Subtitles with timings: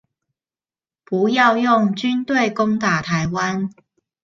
[1.05, 3.69] 不要用軍隊攻打台灣